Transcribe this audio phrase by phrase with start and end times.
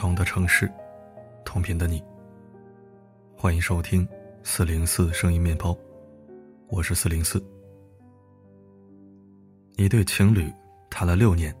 [0.00, 0.66] 同的城市，
[1.44, 2.02] 同频的你。
[3.36, 4.08] 欢迎收听
[4.42, 5.76] 四零四声音面包，
[6.68, 7.38] 我是四零四。
[9.76, 10.50] 一对情侣
[10.88, 11.54] 谈了六年，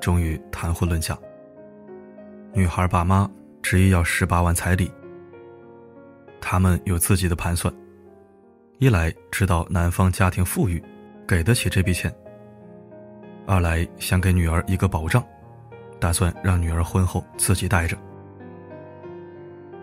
[0.00, 1.14] 终于谈婚论嫁。
[2.54, 3.30] 女孩爸妈
[3.60, 4.90] 执意要十八万彩礼，
[6.40, 7.70] 他们有自己的盘算：
[8.78, 10.82] 一来知道男方家庭富裕，
[11.28, 12.10] 给得起这笔钱；
[13.46, 15.22] 二来想给女儿一个保障。
[16.00, 17.96] 打算让女儿婚后自己带着，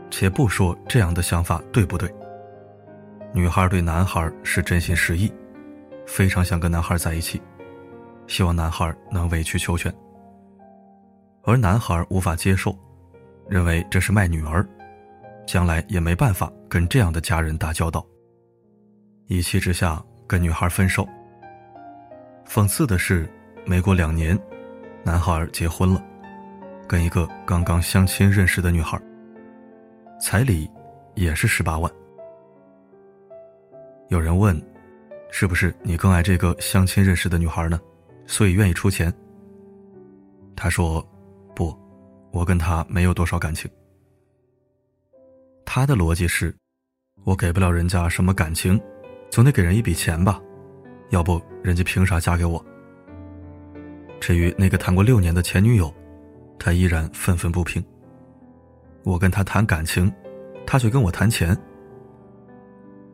[0.09, 2.13] 且不说这样的想法对不对。
[3.33, 5.31] 女孩对男孩是真心实意，
[6.07, 7.39] 非常想跟男孩在一起，
[8.25, 9.93] 希望男孩能委曲求全。
[11.43, 12.75] 而男孩无法接受，
[13.47, 14.67] 认为这是卖女儿，
[15.45, 18.05] 将来也没办法跟这样的家人打交道。
[19.27, 21.07] 一气之下跟女孩分手。
[22.47, 23.29] 讽刺的是，
[23.65, 24.37] 没过两年。
[25.07, 26.03] 男孩结婚了，
[26.85, 29.01] 跟一个刚刚相亲认识的女孩。
[30.19, 30.69] 彩礼
[31.15, 31.89] 也是十八万。
[34.09, 34.61] 有人问，
[35.31, 37.79] 是不是你更爱这个相亲认识的女孩呢？
[38.25, 39.13] 所以愿意出钱？
[40.57, 41.01] 他说，
[41.55, 41.73] 不，
[42.31, 43.71] 我跟她没有多少感情。
[45.63, 46.53] 他的逻辑是，
[47.23, 48.77] 我给不了人家什么感情，
[49.31, 50.41] 总得给人一笔钱吧，
[51.11, 52.61] 要不人家凭啥嫁给我？
[54.19, 55.93] 至于那个谈过六年的前女友，
[56.59, 57.83] 他依然愤愤不平。
[59.03, 60.11] 我跟他谈感情，
[60.65, 61.57] 他却跟我谈钱。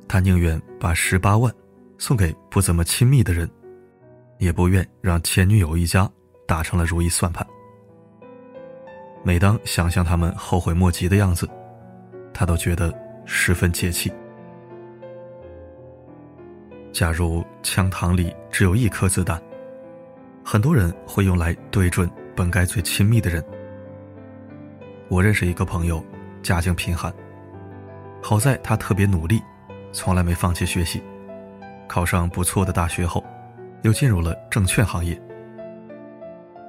[0.08, 1.54] 他宁愿把十八万
[1.98, 3.50] 送给不怎么亲密的人，
[4.38, 6.10] 也不愿让前女友一家
[6.48, 7.46] 打成了如意算盘。
[9.24, 11.48] 每当想象他们后悔莫及的样子，
[12.34, 12.94] 他都觉得
[13.26, 14.12] 十分解气。
[16.92, 19.42] 假如枪膛里只有一颗子弹。
[20.46, 23.44] 很多人会用来对准本该最亲密的人。
[25.08, 26.04] 我认识一个朋友，
[26.42, 27.14] 家境贫寒，
[28.22, 29.42] 好在他特别努力，
[29.92, 31.02] 从来没放弃学习，
[31.88, 33.24] 考上不错的大学后，
[33.84, 35.20] 又进入了证券行业。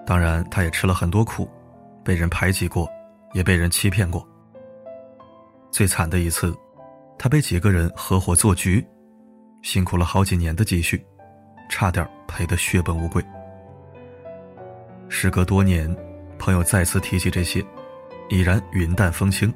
[0.06, 1.48] 当然，他也吃了很多苦，
[2.04, 2.88] 被人排挤过，
[3.32, 4.26] 也被人欺骗过。
[5.70, 6.54] 最惨的一次，
[7.18, 8.86] 他被几个人合伙做局，
[9.62, 11.04] 辛苦了好几年的积蓄，
[11.68, 13.24] 差点赔得血本无归。
[15.16, 15.88] 时隔多年，
[16.40, 17.64] 朋友再次提起这些，
[18.28, 19.54] 已然云淡风轻，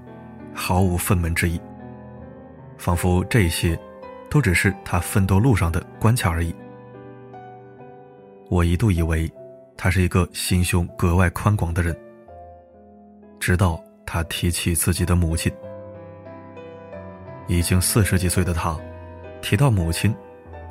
[0.54, 1.60] 毫无愤懑之意。
[2.78, 3.76] 仿佛这些，
[4.30, 6.54] 都只是他奋斗路上的关卡而已。
[8.48, 9.28] 我一度以为，
[9.76, 11.94] 他是一个心胸格外宽广的人。
[13.40, 15.52] 直到他提起自己的母亲，
[17.48, 18.78] 已经四十几岁的他，
[19.42, 20.14] 提到母亲，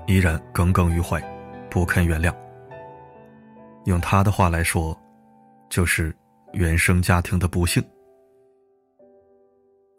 [0.05, 1.21] 依然耿耿于怀，
[1.69, 2.33] 不肯原谅。
[3.87, 4.95] 用他的话来说，
[5.69, 6.13] 就是
[6.51, 7.81] 原生家庭的不幸。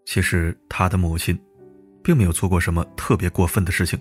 [0.05, 1.39] 其实他的母亲，
[2.05, 3.99] 并没有做过什么特别过分的事情，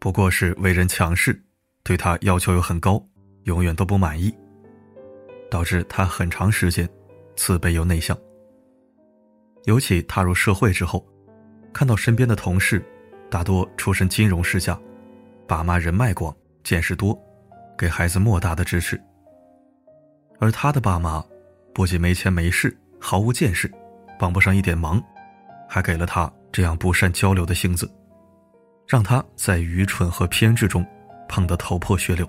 [0.00, 1.38] 不过是为人强势，
[1.82, 3.02] 对他要求又很高，
[3.44, 4.34] 永远都不满意，
[5.50, 6.88] 导致他很长时间
[7.36, 8.16] 自卑又内向。
[9.64, 11.06] 尤其踏入社会之后，
[11.74, 12.82] 看到身边的同事，
[13.30, 14.80] 大多出身金融世家，
[15.46, 16.34] 爸妈人脉广，
[16.64, 17.14] 见识多。
[17.82, 18.96] 给孩子莫大的支持，
[20.38, 21.20] 而他的爸妈
[21.74, 23.68] 不仅没钱没势，毫无见识，
[24.16, 25.02] 帮不上一点忙，
[25.68, 27.90] 还给了他这样不善交流的性子，
[28.86, 30.86] 让他在愚蠢和偏执中
[31.28, 32.24] 碰得头破血流。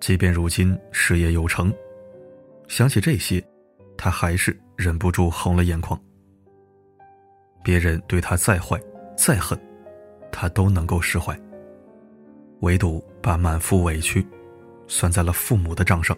[0.00, 1.70] 即便如今事业有成，
[2.68, 3.46] 想起这些，
[3.98, 6.00] 他还是忍不住红了眼眶。
[7.62, 8.80] 别人对他再坏
[9.18, 9.60] 再狠，
[10.32, 11.38] 他都能够释怀。
[12.66, 14.26] 唯独把满腹委屈
[14.88, 16.16] 算在了父母的账上。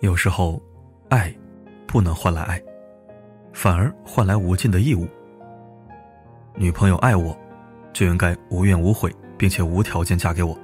[0.00, 0.60] 有时候，
[1.08, 1.32] 爱
[1.86, 2.60] 不能换来爱，
[3.52, 5.06] 反而换来无尽的义务。
[6.56, 7.36] 女朋友爱我，
[7.92, 10.58] 就应该无怨无悔，并且无条件嫁给我。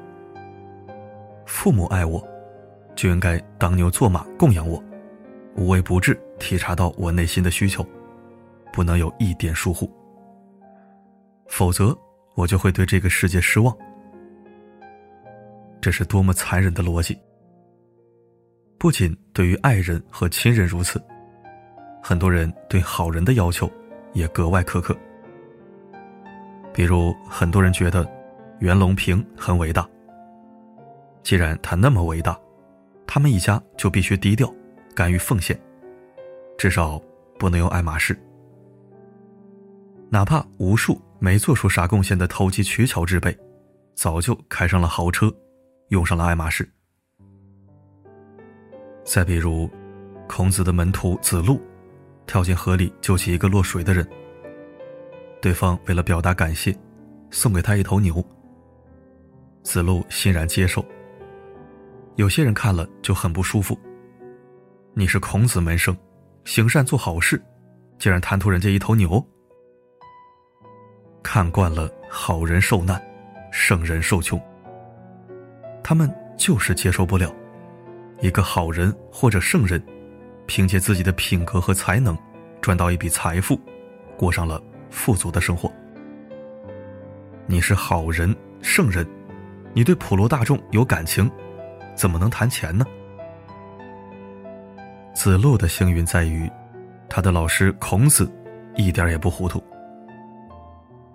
[1.46, 2.20] 父母爱我，
[2.96, 4.82] 就应该当牛做马供养我，
[5.54, 7.86] 无微不至体察到我内心的需求，
[8.72, 9.88] 不能有一点疏忽，
[11.46, 11.96] 否则。
[12.36, 13.76] 我就会对这个世界失望。
[15.80, 17.18] 这是多么残忍的逻辑！
[18.78, 21.02] 不仅对于爱人和亲人如此，
[22.02, 23.70] 很多人对好人的要求
[24.12, 24.96] 也格外苛刻。
[26.74, 28.06] 比如，很多人觉得
[28.58, 29.88] 袁隆平很伟大。
[31.22, 32.38] 既然他那么伟大，
[33.06, 34.52] 他们一家就必须低调，
[34.94, 35.58] 敢于奉献，
[36.58, 37.00] 至少
[37.38, 38.14] 不能用爱马仕，
[40.10, 41.00] 哪怕无数。
[41.18, 43.36] 没做出啥贡献的投机取巧之辈，
[43.94, 45.34] 早就开上了豪车，
[45.88, 46.68] 用上了爱马仕。
[49.04, 49.70] 再比如，
[50.28, 51.60] 孔子的门徒子路，
[52.26, 54.06] 跳进河里救起一个落水的人。
[55.40, 56.76] 对方为了表达感谢，
[57.30, 58.24] 送给他一头牛。
[59.62, 60.84] 子路欣然接受。
[62.16, 63.78] 有些人看了就很不舒服。
[64.94, 65.96] 你是孔子门生，
[66.44, 67.40] 行善做好事，
[67.98, 69.24] 竟然贪图人家一头牛。
[71.26, 73.02] 看惯了好人受难，
[73.50, 74.40] 圣人受穷，
[75.82, 76.08] 他们
[76.38, 77.34] 就是接受不了
[78.20, 79.82] 一个好人或者圣人，
[80.46, 82.16] 凭借自己的品格和才能，
[82.60, 83.60] 赚到一笔财富，
[84.16, 85.70] 过上了富足的生活。
[87.44, 88.32] 你是好人
[88.62, 89.04] 圣人，
[89.74, 91.28] 你对普罗大众有感情，
[91.96, 92.86] 怎么能谈钱呢？
[95.12, 96.48] 子路的幸运在于，
[97.08, 98.32] 他的老师孔子
[98.76, 99.60] 一点也不糊涂。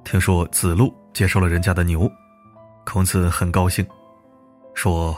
[0.03, 2.09] 听说子路接受了人家的牛，
[2.85, 3.85] 孔子很高兴，
[4.73, 5.15] 说：“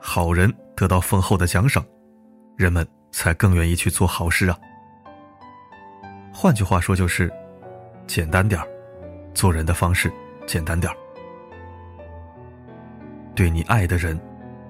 [0.00, 1.84] 好人得到丰厚的奖赏，
[2.56, 4.58] 人们才更愿意去做好事啊。”
[6.32, 7.32] 换句话说，就是
[8.06, 8.60] 简单点，
[9.34, 10.12] 做人的方式
[10.46, 10.92] 简单点。
[13.34, 14.18] 对你爱的人，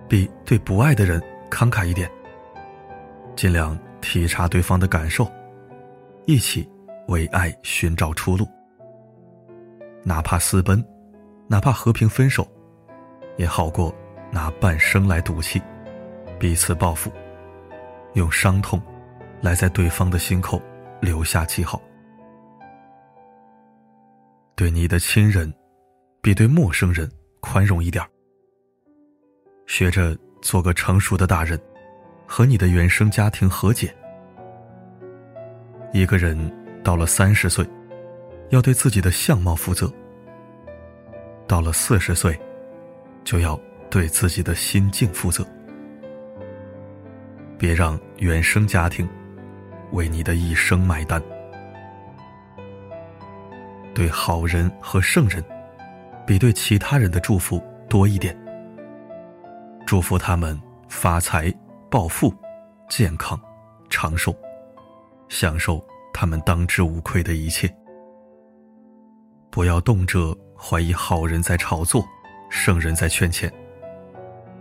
[0.08, 2.10] 比对不爱的人慷慨一点，
[3.34, 5.30] 尽量体察对方的感受，
[6.24, 6.68] 一起
[7.08, 8.48] 为爱寻找出路。
[10.08, 10.82] 哪怕私奔，
[11.48, 12.46] 哪怕和平分手，
[13.38, 13.92] 也好过
[14.30, 15.60] 拿半生来赌气，
[16.38, 17.10] 彼此报复，
[18.14, 18.80] 用伤痛
[19.40, 20.62] 来在对方的心口
[21.00, 21.82] 留下记号。
[24.54, 25.52] 对你的亲人，
[26.22, 27.10] 比对陌生人
[27.40, 28.02] 宽容一点
[29.66, 31.60] 学着做个成熟的大人，
[32.28, 33.92] 和你的原生家庭和解。
[35.92, 36.38] 一个人
[36.84, 37.68] 到了三十岁。
[38.50, 39.92] 要对自己的相貌负责。
[41.46, 42.38] 到了四十岁，
[43.24, 43.58] 就要
[43.90, 45.46] 对自己的心境负责。
[47.58, 49.08] 别让原生家庭
[49.92, 51.22] 为你的一生买单。
[53.94, 55.42] 对好人和圣人，
[56.26, 58.36] 比对其他人的祝福多一点。
[59.86, 61.52] 祝福他们发财、
[61.88, 62.34] 暴富、
[62.90, 63.40] 健康、
[63.88, 64.36] 长寿，
[65.28, 65.82] 享受
[66.12, 67.72] 他们当之无愧的一切。
[69.56, 72.06] 不要动辄怀疑好人在炒作，
[72.50, 73.50] 圣人在圈钱。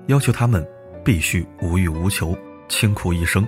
[0.07, 0.65] 要求他们
[1.03, 2.33] 必须无欲无求，
[2.69, 3.45] 清苦一生，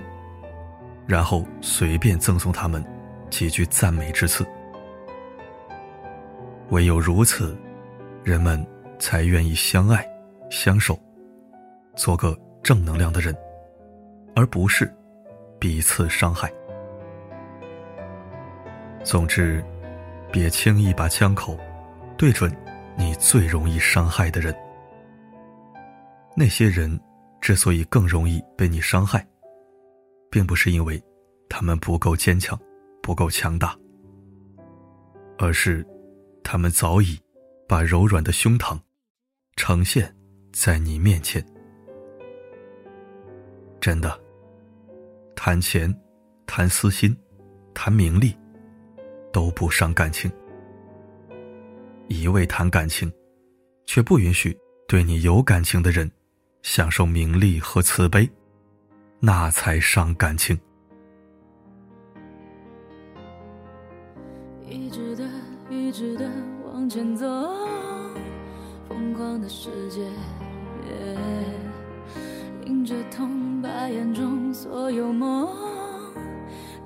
[1.06, 2.84] 然后随便赠送他们
[3.30, 4.46] 几句赞美之词。
[6.68, 7.56] 唯有如此，
[8.22, 8.62] 人们
[8.98, 10.06] 才愿意相爱、
[10.50, 11.00] 相守，
[11.96, 13.34] 做个正能量的人，
[14.36, 14.94] 而不是
[15.58, 16.52] 彼此伤害。
[19.02, 19.64] 总之。
[20.30, 21.58] 别轻易把枪口
[22.16, 22.54] 对准
[22.96, 24.54] 你最容易伤害的人。
[26.36, 26.98] 那些人
[27.40, 29.26] 之所以更容易被你伤害，
[30.30, 31.02] 并不是因为
[31.48, 32.58] 他们不够坚强、
[33.02, 33.76] 不够强大，
[35.38, 35.86] 而是
[36.44, 37.18] 他们早已
[37.66, 38.78] 把柔软的胸膛
[39.56, 40.14] 呈现
[40.52, 41.44] 在你面前。
[43.80, 44.20] 真的，
[45.34, 45.92] 谈钱、
[46.46, 47.16] 谈私心、
[47.74, 48.36] 谈名利。
[49.32, 50.30] 都不伤感情，
[52.08, 53.12] 一味谈感情，
[53.86, 54.56] 却不允许
[54.86, 56.10] 对你有感情的人
[56.62, 58.28] 享受名利和慈悲，
[59.20, 60.58] 那才伤感情。
[64.66, 65.24] 一直的，
[65.70, 66.30] 一直的
[66.66, 67.26] 往前走，
[68.88, 70.00] 疯狂的世界，
[72.66, 75.48] 迎着痛，把眼中所有梦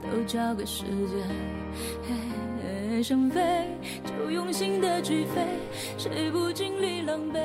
[0.03, 2.32] 都交给时间。
[3.03, 3.67] 想飞，
[4.05, 5.45] 就用心的去飞，
[5.99, 7.41] 谁不经历狼狈？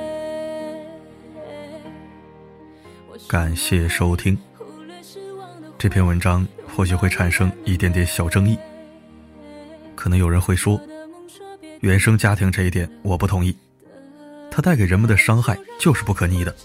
[3.27, 4.37] 感谢收听。
[5.77, 8.57] 这篇文章或许会产生一点点小争议，
[9.95, 10.79] 可能有人会说，
[11.79, 13.55] 原生家庭这一点我不同意，
[14.51, 16.55] 它带给人们的伤害就是不可逆的，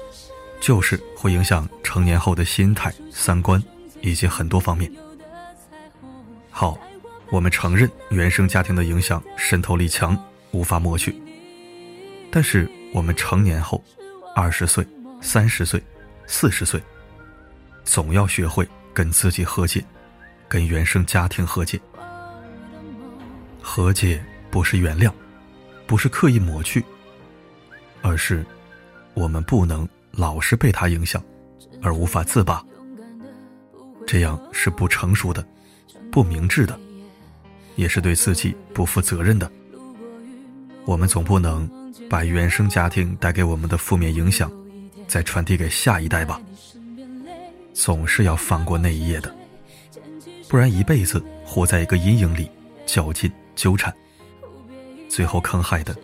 [0.60, 3.62] 就是会影响成年后的心态、三观
[4.02, 4.92] 以及很多方面。
[6.50, 6.78] 好。
[7.32, 10.14] 我们承认原生家庭的影响渗透力强，
[10.50, 11.16] 无法抹去。
[12.30, 13.82] 但是我们成年后，
[14.36, 14.86] 二十岁、
[15.22, 15.82] 三十岁、
[16.26, 16.78] 四十岁，
[17.84, 19.82] 总要学会跟自己和解，
[20.46, 21.80] 跟原生家庭和解。
[23.62, 25.10] 和解不是原谅，
[25.86, 26.84] 不是刻意抹去，
[28.02, 28.44] 而是
[29.14, 31.24] 我们不能老是被他影响，
[31.82, 32.62] 而无法自拔。
[34.06, 35.42] 这样是不成熟的，
[36.10, 36.78] 不明智的。
[37.76, 39.50] 也是对自己不负责任的。
[40.84, 41.68] 我们总不能
[42.08, 44.50] 把原生家庭带给我们的负面影响，
[45.06, 46.40] 再传递给下一代吧。
[47.72, 49.34] 总是要翻过那一页的，
[50.48, 52.50] 不然一辈子活在一个阴影里，
[52.84, 53.94] 较劲纠缠，
[55.08, 55.96] 最后坑害的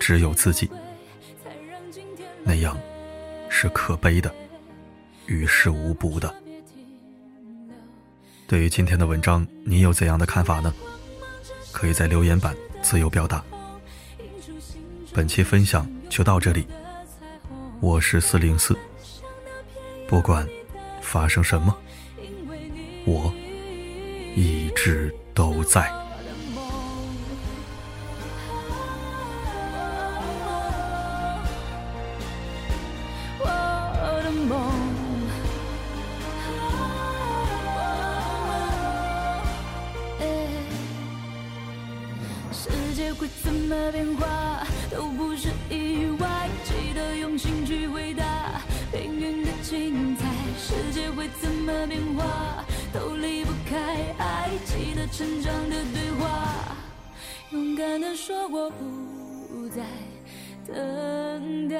[0.00, 0.68] 只有自己。
[2.42, 2.76] 那样
[3.48, 4.34] 是可悲的，
[5.26, 6.34] 于事无补的。
[8.48, 10.74] 对于今天的文章，你有怎样的看法呢？
[11.72, 13.42] 可以在留言板自由表达。
[15.12, 16.66] 本期分享就到这里，
[17.80, 18.76] 我是四零四。
[20.06, 20.46] 不管
[21.00, 21.76] 发生什么，
[23.04, 23.32] 我
[24.36, 26.01] 一直都在。
[52.92, 56.76] 都离不开爱，记得成长的对话，
[57.50, 59.82] 勇敢的说我不再
[60.66, 61.76] 等待。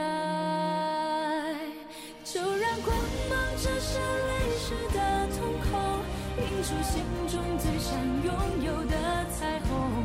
[2.25, 2.97] 就让光
[3.29, 5.71] 芒折射泪湿的瞳孔，
[6.39, 7.93] 映出心中最想
[8.25, 8.33] 拥
[8.65, 10.02] 有的彩虹。